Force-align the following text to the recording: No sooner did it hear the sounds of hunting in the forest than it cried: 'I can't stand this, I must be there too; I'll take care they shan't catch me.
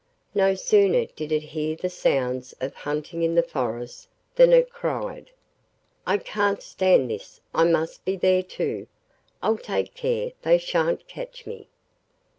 No 0.33 0.55
sooner 0.55 1.05
did 1.05 1.31
it 1.31 1.43
hear 1.43 1.75
the 1.75 1.87
sounds 1.87 2.53
of 2.59 2.73
hunting 2.73 3.21
in 3.21 3.35
the 3.35 3.43
forest 3.43 4.07
than 4.33 4.51
it 4.51 4.71
cried: 4.71 5.29
'I 6.07 6.17
can't 6.17 6.63
stand 6.63 7.11
this, 7.11 7.39
I 7.53 7.65
must 7.65 8.03
be 8.03 8.15
there 8.15 8.41
too; 8.41 8.87
I'll 9.43 9.59
take 9.59 9.93
care 9.93 10.31
they 10.41 10.57
shan't 10.57 11.07
catch 11.07 11.45
me. 11.45 11.67